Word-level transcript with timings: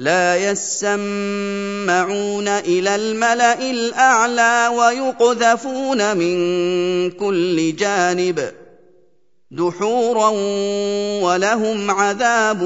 لا 0.00 0.36
يسمعون 0.36 0.98
إلى 2.48 2.94
الملأ 2.94 3.70
الأعلى 3.70 4.68
ويقذفون 4.76 6.16
من 6.16 7.10
كل 7.10 7.76
جانب 7.76 8.52
دحورا 9.50 10.28
ولهم 11.22 11.90
عذاب 11.90 12.62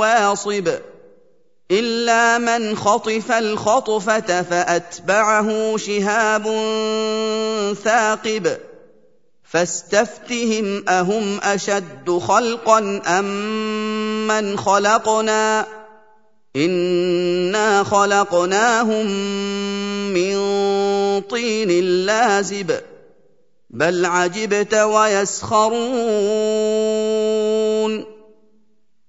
واصب 0.00 0.68
إلا 1.70 2.38
من 2.38 2.76
خطف 2.76 3.32
الخطفة 3.32 4.42
فأتبعه 4.42 5.76
شهاب 5.76 6.44
ثاقب 7.84 8.56
فاستفتهم 9.44 10.88
أهم 10.88 11.40
أشد 11.42 12.10
خلقا 12.10 13.00
أم 13.06 13.26
من 14.26 14.58
خلقنا 14.58 15.77
انا 16.56 17.84
خلقناهم 17.84 19.06
من 20.14 20.38
طين 21.20 21.70
لازب 22.06 22.80
بل 23.70 24.04
عجبت 24.04 24.74
ويسخرون 24.74 25.78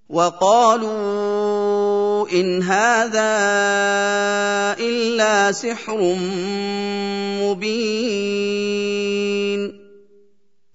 وقالوا 0.09 1.86
إن 2.31 2.63
هذا 2.63 3.37
إلا 4.79 5.51
سحر 5.51 6.15
مبين 7.41 8.97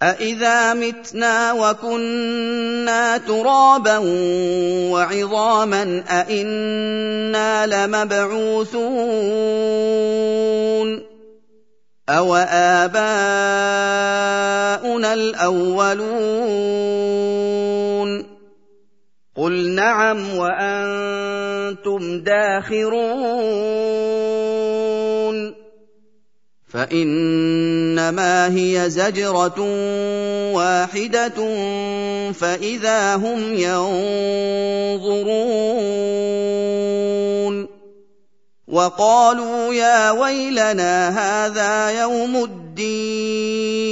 أإذا 0.03 0.75
متنا 0.75 1.53
وكنا 1.53 3.19
ترابا 3.19 3.98
وعظاما 4.92 6.05
أإنا 6.09 7.66
لمبعوثون 7.66 9.03
أوآباؤنا 12.09 13.12
الأولون 15.15 16.62
قل 19.37 19.69
نعم 19.69 20.37
وأنتم 20.37 22.20
داخرون 22.20 23.03
فانما 26.69 28.54
هي 28.56 28.91
زجره 28.91 29.60
واحدة 30.53 31.38
فاذا 32.32 33.15
هم 33.15 33.54
ينظرون 33.54 35.32
وقالوا 38.69 39.75
يا 39.75 40.10
ويلنا 40.10 41.09
هذا 41.09 42.00
يوم 42.00 42.37
الدين 42.37 43.91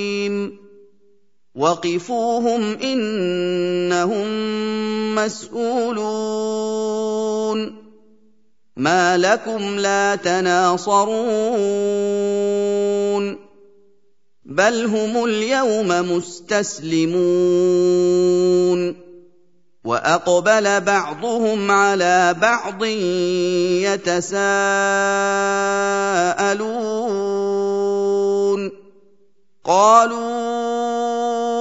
وقفوهم 1.55 2.77
انهم 2.83 4.27
مسئولون 5.15 6.51
ما 8.77 9.17
لكم 9.17 9.79
لا 9.79 10.15
تناصرون 10.15 11.41
بل 14.45 14.85
هم 14.85 15.23
اليوم 15.25 15.87
مستسلمون 16.11 17.21
واقبل 19.83 20.81
بعضهم 20.81 21.71
على 21.71 22.35
بعض 22.41 22.85
يتساءلون 23.85 24.31
قالوا 29.63 31.10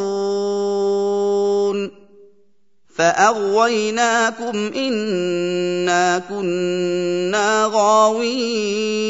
فأغويناكم 2.97 4.57
إنا 4.77 6.19
كنا 6.29 7.71
غاوين. 7.73 9.07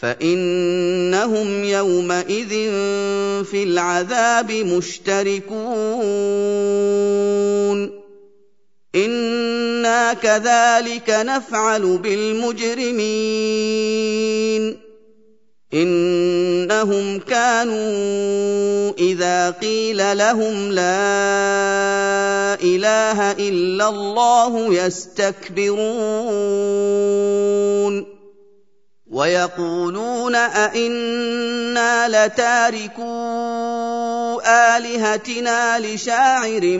فإنهم 0.00 1.64
يومئذ 1.64 2.48
في 3.44 3.62
العذاب 3.62 4.52
مشتركون. 4.52 5.54
أنا 8.94 10.12
كذلك 10.12 11.10
نفعل 11.10 11.98
بالمجرمين 11.98 13.04
انهم 15.74 17.18
كانوا 17.18 18.92
اذا 18.98 19.50
قيل 19.50 20.18
لهم 20.18 20.72
لا 20.72 20.84
اله 22.62 23.32
الا 23.32 23.88
الله 23.88 24.74
يستكبرون 24.74 25.74
ويقولون 29.14 30.34
أئنا 30.34 32.08
لتاركو 32.26 33.10
آلهتنا 34.46 35.78
لشاعر 35.78 36.78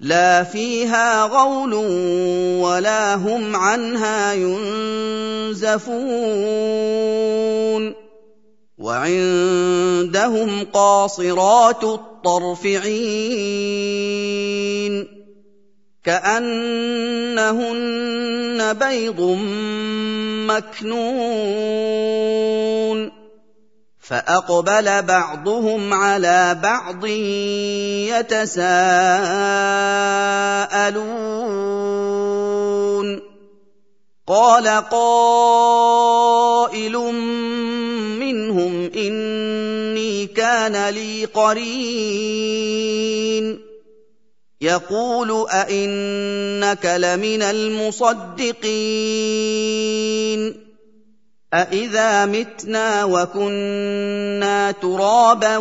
لا 0.01 0.43
فيها 0.45 1.25
غول 1.25 1.75
ولا 2.63 3.15
هم 3.15 3.57
عنها 3.57 4.33
ينزفون 4.33 5.79
وعندهم 8.79 10.65
قاصرات 10.73 11.85
الطرف 11.85 12.67
عين 12.67 13.89
كأنهن 16.05 17.49
بيض 18.73 19.21
مكنون 20.49 21.99
فأقبل 24.09 25.03
بعضهم 25.03 25.95
على 25.95 26.59
بعض 26.63 27.07
يتساءلون. 28.17 28.89
قال 34.27 34.69
قائل 34.91 36.93
منهم 38.19 38.91
إني 38.97 40.27
كان 40.27 40.89
لي 40.89 41.25
قرين. 41.25 42.79
يقول 44.61 45.47
أئنك 45.51 46.87
لمن 46.87 47.43
المصدقين. 47.43 48.69
أَإِذَا 51.55 52.27
مِتْنَا 52.27 53.05
وَكُنَّا 53.05 54.73
تُرَابًا 54.73 55.57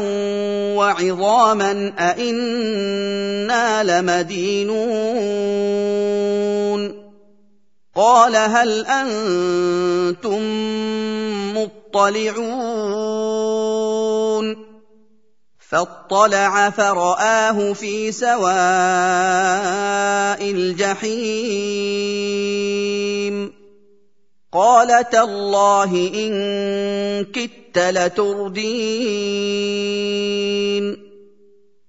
وَعِظَامًا 0.76 1.94
أَإِنَّا 2.00 3.84
لَمَدِينُونَ 3.84 4.68
قَالَ 7.96 8.36
هَلْ 8.36 8.86
أَنتُم 8.86 10.42
مُّطَّلِعُونَ 11.58 12.48
فَاطَّلَعَ 15.70 16.70
فَرَآهُ 16.70 17.74
فِي 17.74 18.12
سَوَاءِ 18.12 18.52
الْجَحِيمِ 20.52 21.78
قال 24.52 25.10
تالله 25.10 26.12
ان 26.14 27.26
كدت 27.26 27.78
لتردين 27.78 28.78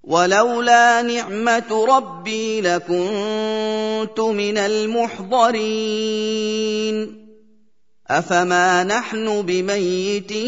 ولولا 0.05 1.02
نعمه 1.02 1.87
ربي 1.88 2.60
لكنت 2.60 4.20
من 4.20 4.58
المحضرين 4.58 5.99
افما 8.10 8.84
نحن 8.84 9.43
بميتين 9.43 10.38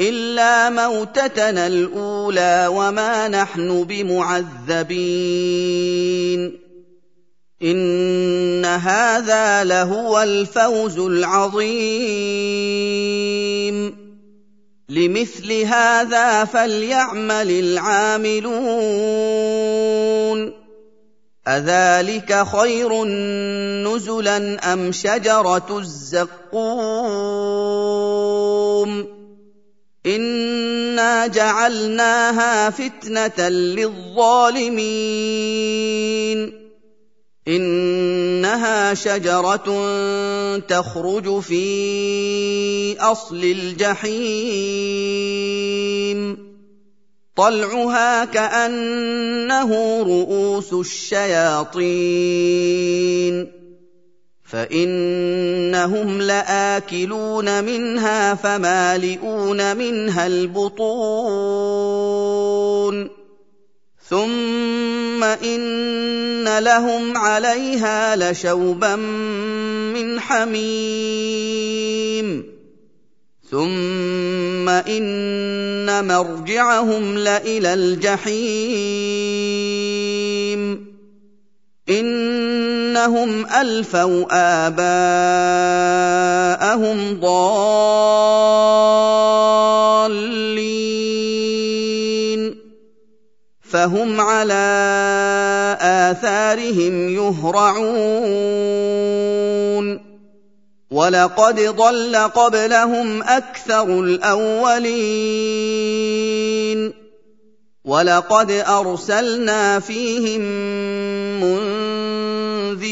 الا 0.00 0.70
موتتنا 0.70 1.66
الاولى 1.66 2.66
وما 2.70 3.28
نحن 3.28 3.84
بمعذبين 3.84 4.88
هذا 8.78 9.64
لهو 9.64 10.22
الفوز 10.22 10.98
العظيم. 10.98 12.18
لمثل 14.88 15.52
هذا 15.52 16.44
فليعمل 16.44 17.50
العاملون. 17.50 18.58
أذلك 21.48 22.46
خير 22.46 23.04
نزلا 23.84 24.72
أم 24.72 24.92
شجرة 24.92 25.78
الزقوم؟ 25.78 26.28
إنا 30.06 31.26
جعلناها 31.26 32.70
فتنة 32.70 33.48
للظالمين. 33.48 34.68
إنها 37.48 38.94
شجرة 38.94 39.68
تخرج 40.58 41.40
في 41.40 43.00
أصل 43.00 43.44
الجحيم. 43.44 44.18
طلعها 47.36 48.24
كأنه 48.24 50.02
رؤوس 50.02 50.72
الشياطين. 50.72 51.98
فإنهم 54.44 56.22
لآكلون 56.22 57.64
منها 57.64 58.34
فمالئون 58.34 59.76
منها 59.76 60.26
البطون. 60.26 61.58
ثم 64.10 65.24
ان 65.24 66.58
لهم 66.58 67.16
عليها 67.16 68.16
لشوبا 68.16 68.96
من 68.96 70.20
حميم 70.20 71.68
ثم 73.50 74.68
ان 74.68 76.08
مرجعهم 76.08 77.18
لالى 77.18 77.74
الجحيم 77.74 78.88
انهم 81.88 83.46
الفوا 83.46 84.24
اباءهم 84.66 85.80
ضالين 87.20 88.48
فهم 93.70 94.20
على 94.20 94.54
آثارهم 95.80 97.08
يهرعون. 97.08 97.88
ولقد 100.90 101.60
ضل 101.60 102.16
قبلهم 102.16 103.22
أكثر 103.22 104.00
الأولين. 104.00 105.48
ولقد 107.84 108.50
أرسلنا 108.50 109.80
فيهم 109.80 110.40
منذرين. 111.40 112.88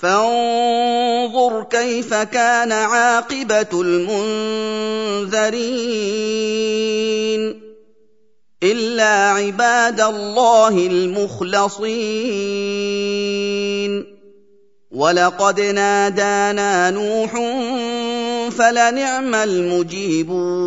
فانظر 0.00 1.62
كيف 1.70 2.14
كان 2.14 2.72
عاقبة 2.72 3.80
المنذرين 3.80 4.18
إلا 8.62 9.30
عباد 9.30 10.00
الله 10.00 10.68
المخلصين. 10.68 11.98
ولقد 14.90 15.60
نادانا 15.60 16.90
نوح 16.90 17.32
فلنعم 18.50 19.34
المجيبون. 19.34 20.58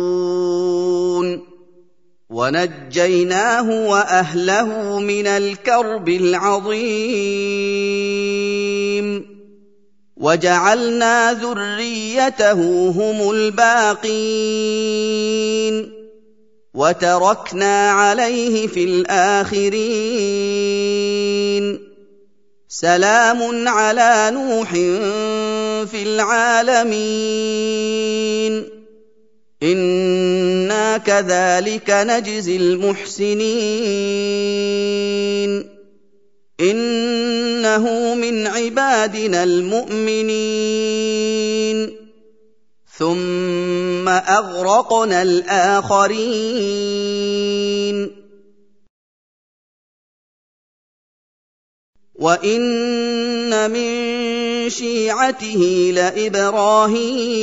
ونجيناه 2.32 3.70
وأهله 3.88 4.98
من 4.98 5.26
الكرب 5.26 6.08
العظيم. 6.08 6.72
وجعلنا 10.16 11.32
ذريته 11.32 12.88
هم 12.90 13.30
الباقين. 13.30 14.32
وتركنا 16.74 17.90
عليه 17.90 18.66
في 18.66 18.84
الآخرين. 18.84 19.82
سلام 22.68 23.68
على 23.68 24.30
نوح 24.34 24.70
في 25.90 26.02
العالمين. 26.02 27.02
أنا 29.62 30.98
كذلك 30.98 31.90
نجزي 31.90 32.56
المحسنين 32.56 33.42
انه 36.60 38.14
من 38.14 38.46
عبادنا 38.46 39.44
المؤمنين 39.44 40.82
ثم 42.98 44.08
اغرقنا 44.08 45.22
الاخرين 45.22 46.72
وان 52.14 53.70
من 53.70 53.90
شيعته 54.70 55.90
لابراهيم 55.94 57.42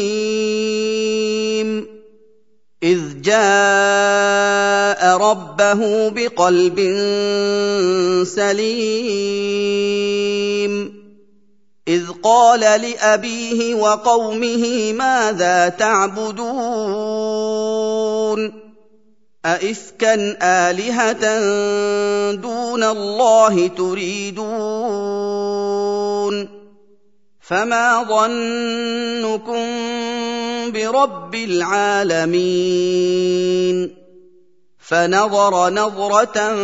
إذ 2.83 3.21
جاء 3.21 5.17
ربه 5.17 6.09
بقلب 6.09 6.79
سليم. 8.23 9.79
إذ 11.87 12.03
قال 12.23 12.59
لأبيه 12.59 13.75
وقومه 13.75 14.93
ماذا 14.93 15.69
تعبدون؟ 15.69 16.39
أئفكا 19.45 20.37
آلهة 20.41 21.39
دون 22.33 22.83
الله 22.83 23.67
تريدون؟ 23.67 25.19
فما 27.41 28.03
ظنكم 28.03 29.65
برب 30.71 31.35
العالمين. 31.35 32.39
فنظر 34.79 35.69
نظرة 35.69 36.55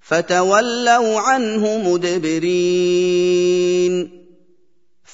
فتولوا 0.00 1.20
عنه 1.20 1.78
مدبرين. 1.78 4.15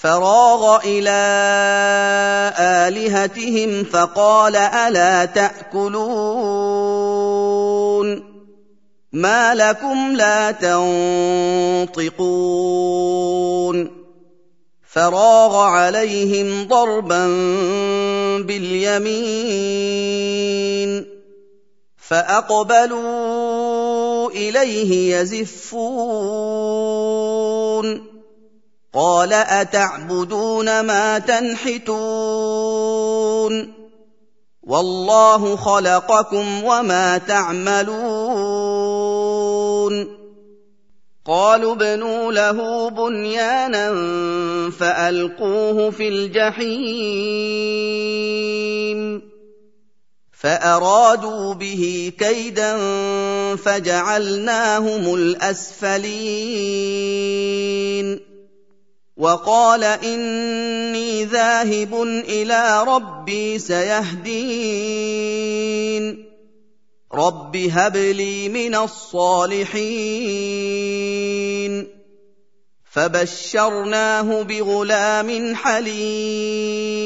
فراغ 0.02 0.80
إلى 0.84 1.20
آلهتهم 2.58 3.84
فقال 3.84 4.56
ألا 4.56 5.24
تأكلون 5.24 6.02
ما 9.12 9.54
لكم 9.54 10.16
لا 10.16 10.50
تنطقون 11.90 12.32
فراغ 14.88 15.56
عليهم 15.56 16.68
ضربا 16.68 17.26
باليمين 18.42 19.72
فأقبلوا 22.08 23.50
إليه 24.30 25.16
يزفون 25.16 26.72
قال 28.94 29.32
أتعبدون 29.32 30.80
ما 30.80 31.18
تنحتون 31.18 31.92
والله 34.62 35.56
خلقكم 35.56 36.64
وما 36.64 37.18
تعملون 37.18 38.72
قالوا 41.24 41.72
ابنوا 41.72 42.32
له 42.32 42.90
بنيانا 42.90 43.90
فألقوه 44.70 45.90
في 45.90 46.08
الجحيم 46.08 47.32
فأرادوا 50.32 51.54
به 51.54 52.12
كيدا 52.18 52.76
فجعلناهم 53.56 55.14
الأسفلين 55.14 56.72
وقال 59.22 59.84
إني 59.84 61.24
ذاهب 61.24 62.02
إلى 62.02 62.84
ربي 62.86 63.58
سيهدين. 63.58 64.34
رب 67.14 67.56
هب 67.56 67.96
لي 67.96 68.48
من 68.48 68.74
الصالحين. 68.74 69.62
فبشرناه 72.92 74.42
بغلام 74.42 75.54
حليم. 75.54 77.02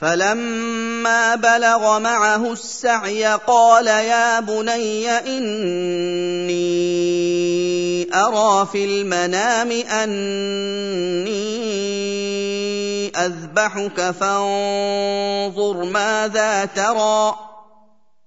فلما 0.00 1.34
بلغ 1.34 1.98
معه 1.98 2.52
السعي 2.52 3.24
قال 3.24 3.86
يا 3.86 4.40
بني 4.40 5.10
إني 5.10 6.82
أرى 8.14 8.68
في 8.72 8.84
المنام 8.84 9.70
أني 9.70 11.32
أذبحك 13.16 14.10
فانظر 14.10 15.84
ماذا 15.84 16.64
ترى. 16.64 17.34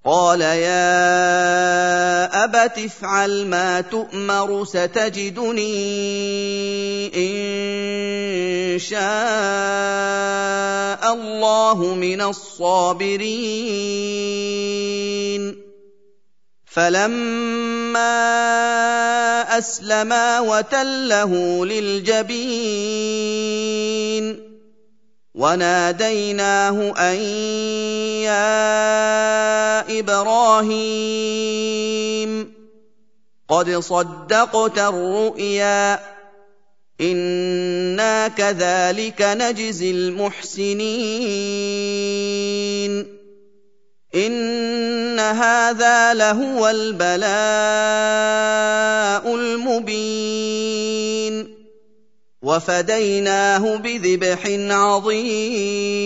قال 0.06 0.42
يا 0.42 0.86
أبت 2.44 2.78
افعل 2.78 3.46
ما 3.48 3.82
تؤمر 3.82 4.66
ستجدني 4.66 5.76
إن 7.16 8.80
شاء 8.80 9.02
الله 11.14 11.94
من 11.94 12.22
الصابرين. 12.22 13.26
فلما 16.76 18.12
اسلما 19.58 20.40
وتله 20.40 21.66
للجبين 21.66 22.36
وناديناه 25.36 26.94
ان 27.00 27.16
يا 28.28 30.00
إبراهيم 30.00 31.46
قد 33.50 33.80
صدقت 33.80 34.78
الرؤيا 34.78 36.00
أنا 37.02 38.28
كذلك 38.28 39.22
نجزي 39.22 39.92
المحسنين 39.92 40.76
ان 44.16 45.20
هذا 45.20 46.14
لهو 46.14 46.70
البلاء 46.70 47.26
المبين 49.36 50.86
وفديناه 52.42 53.76
بذبح 53.76 54.40
عظيم 54.72 56.06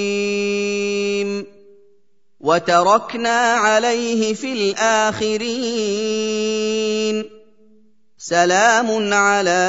وتركنا 2.39 3.53
عليه 3.53 4.33
في 4.33 4.53
الاخرين 4.53 5.39
سلام 8.17 9.13
على 9.13 9.59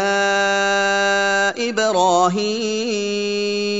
إبراهيم 1.59 3.80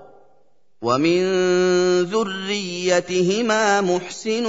ومن 0.81 1.21
ذريتهما 2.09 3.81
محسن 3.81 4.45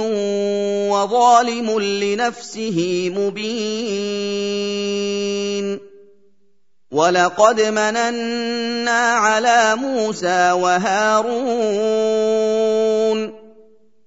وظالم 0.89 1.79
لنفسه 1.79 3.09
مبين. 3.15 4.33
ولقد 6.91 7.61
مننا 7.61 9.01
على 9.13 9.75
موسى 9.75 10.51
وهارون 10.51 11.33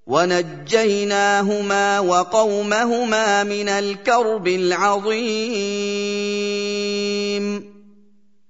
ونجيناهما 0.06 2.00
وقومهما 2.00 3.44
من 3.44 3.68
الكرب 3.68 4.48
العظيم. 4.48 5.36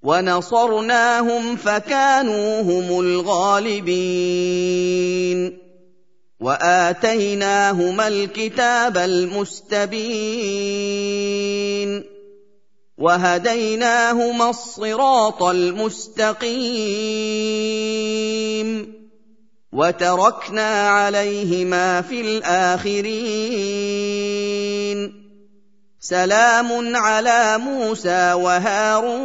ونصرناهم 0.07 1.55
فكانوا 1.55 2.61
هم 2.61 2.99
الغالبين. 2.99 5.57
وآتيناهما 6.39 8.07
الكتاب 8.07 8.97
المستبين. 8.97 10.03
وهديناهما 12.97 14.49
الصراط 14.49 15.43
المستقيم. 15.43 16.57
وتركنا 19.73 20.89
عليهما 20.89 22.01
في 22.01 22.21
الآخرين. 22.21 25.16
سلام 25.99 26.95
على 26.95 27.57
موسى 27.57 28.33
وهارون. 28.33 29.17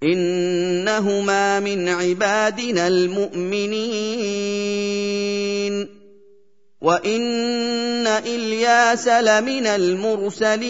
إنهما 0.02 1.61
من 1.61 1.88
عبادنا 1.88 2.88
المؤمنين. 2.88 4.04
وإن 6.80 8.06
إلياس 8.06 9.08
لمن 9.08 9.66
المرسلين. 9.66 10.64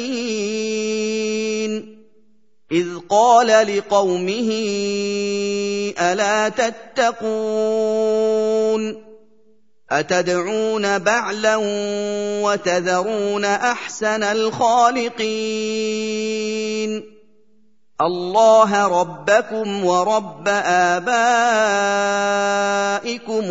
إذ 2.72 2.86
قال 3.08 3.76
لقومه 3.76 4.50
ألا 6.00 6.48
تتقون؟ 6.48 7.34
أتدعون 9.90 10.98
بعلا 10.98 11.56
وتذرون 12.42 13.44
أحسن 13.44 14.22
الخالقين؟ 14.22 15.14
الله 18.00 19.00
ربكم 19.00 19.84
ورب 19.84 20.48
آبائكم 20.48 21.18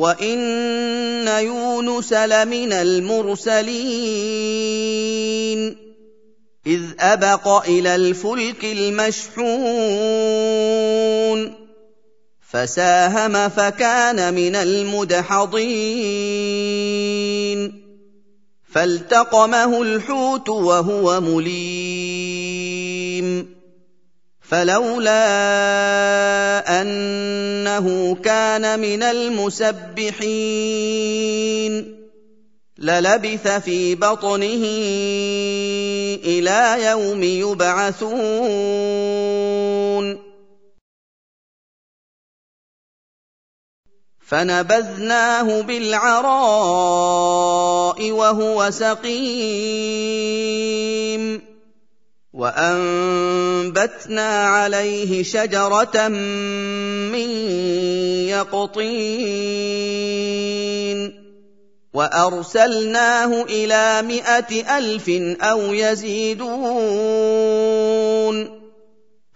وان 0.00 1.28
يونس 1.28 2.12
لمن 2.12 2.72
المرسلين 2.72 3.70
اذ 6.66 6.82
ابق 7.00 7.48
إلى 7.68 7.94
الفلك 7.94 8.64
المشحون 8.64 9.80
فساهم 12.50 13.48
فكان 13.48 14.34
من 14.34 14.56
المدحضين 14.56 15.60
فالتقمه 18.72 19.82
الحوت 19.82 20.48
وهو 20.48 21.20
مليم 21.20 22.49
فلولا 24.50 25.22
أنه 26.82 28.14
كان 28.14 28.80
من 28.80 29.02
المسبحين 29.02 30.10
للبث 32.78 33.48
في 33.48 33.94
بطنه 33.94 34.64
إلى 36.24 36.84
يوم 36.84 37.22
يبعثون. 37.22 38.30
فنبذناه 44.26 45.62
بالعراء 45.62 46.90
وهو 48.10 48.70
سقيم. 48.70 49.90
وأنبتنا 52.40 54.28
عليه 54.44 55.22
شجرة 55.22 56.08
من 56.08 57.30
يقطين 58.32 58.80
وأرسلناه 61.94 63.42
إلى 63.42 64.02
مائه 64.02 64.78
ألف 64.78 65.08
أو 65.42 65.60
يزيدون 65.74 66.50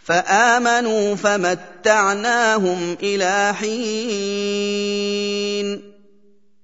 فآمنوا 0.04 1.14
فمتعناهم 1.14 2.96
إلى 3.02 3.54
حين 3.54 4.74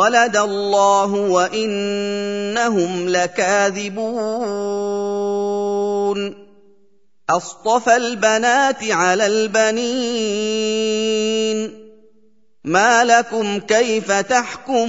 ولد 0.00 0.36
الله 0.36 1.12
وإنهم 1.12 3.08
لكاذبون. 3.08 4.00
أصطفى 7.30 7.96
البنات 7.96 8.84
على 8.90 9.26
البنين. 9.26 10.30
ما 12.64 13.04
لكم 13.04 13.58
كيف 13.58 14.12
تحكمون؟ 14.12 14.86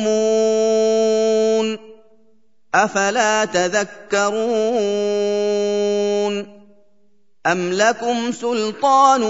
أفلا 2.76 3.45
تذكرون؟ 3.45 4.32
أم 7.47 7.74
لكم 7.74 8.32
سلطان 8.32 9.21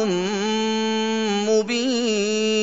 مبين؟ 1.50 2.61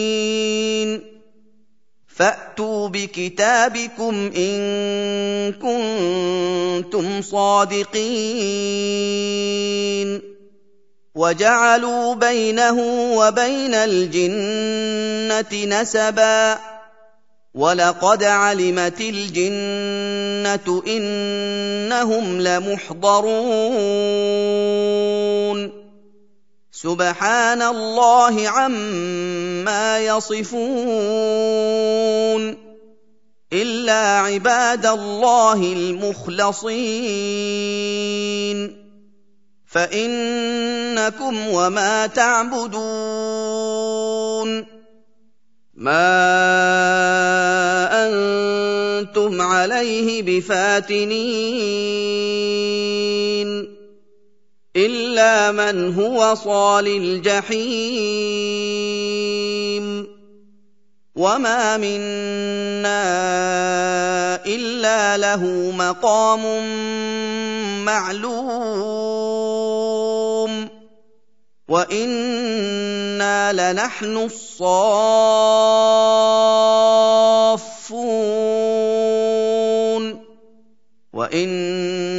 فأتوا 2.18 2.88
بكتابكم 2.88 4.32
إن 4.36 5.52
كنتم 5.52 7.22
صادقين. 7.22 7.98
وجعلوا 11.14 12.14
بينه 12.14 12.78
وبين 13.16 13.74
الجنة 13.74 15.64
نسبا. 15.80 16.58
ولقد 17.54 18.24
علمت 18.24 19.00
الجنة 19.00 20.82
إنهم 20.86 22.40
لمحضرون. 22.40 23.38
سبحان 26.78 27.58
الله 27.62 28.48
عما 28.48 29.98
يصفون 29.98 30.58
الا 33.52 34.18
عباد 34.18 34.86
الله 34.86 35.72
المخلصين 35.72 36.78
فانكم 39.66 41.48
وما 41.48 42.06
تعبدون 42.06 42.78
ما 45.74 46.14
أنتم 48.06 49.42
عليه 49.42 50.22
بفاتنين 50.22 51.08
إلا 54.78 55.52
من 55.52 55.94
هو 55.94 56.34
صال 56.34 56.86
الجحيم. 56.86 58.18
وما 61.16 61.76
منا 61.76 63.02
إلا 64.46 65.16
له 65.16 65.42
مقام 65.78 66.44
معلوم. 67.84 69.08
وإنا 71.68 73.52
لنحن 73.52 74.16
الصافون. 74.16 74.78
وأنا 81.12 82.17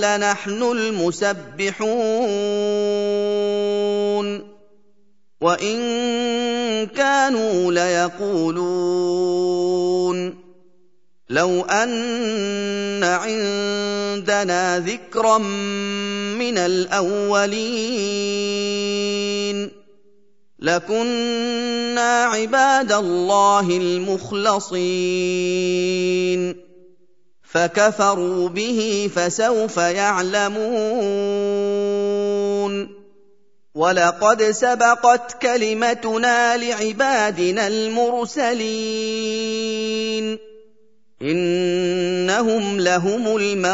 لنحن 0.00 0.62
المسبحون 0.62 1.90
وإن 5.40 5.80
كانوا 6.86 7.72
ليقولون 7.72 9.00
لو 11.30 11.60
أن 11.62 13.04
عندنا 13.04 14.78
ذكرا 14.78 15.38
من 15.38 16.58
الأولين 16.58 18.20
لكنا 20.58 22.24
عباد 22.24 22.92
الله 22.92 23.76
المخلصين. 23.76 24.80
فكفروا 27.52 28.48
به 28.48 29.10
فسوف 29.14 29.76
يعلمون. 29.76 30.60
ولقد 33.74 34.42
سبقت 34.42 35.42
كلمتنا 35.42 36.56
لعبادنا 36.56 37.66
المرسلين. 37.66 38.60
إنهم 41.22 42.80
لهم 42.80 43.36
المنصورون. 43.36 43.70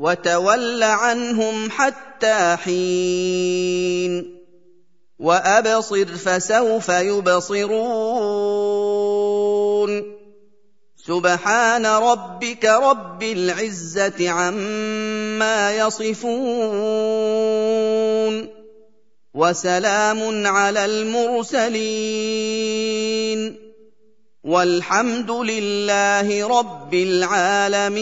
وتول 0.00 0.82
عنهم 0.82 1.70
حتى 1.70 2.56
حين 2.64 4.40
وأبصر 5.18 6.06
فسوف 6.06 6.88
يبصرون. 6.88 7.80
سبحان 11.06 11.86
ربك 11.86 12.64
رب 12.64 13.22
العزة 13.22 14.30
عما 14.30 15.76
يصفون. 15.76 16.20
وسلام 19.34 20.46
على 20.46 20.84
المرسلين. 20.84 21.70
والحمد 24.44 25.30
لله 25.30 26.48
رب 26.58 26.94
العالمين. 26.94 28.00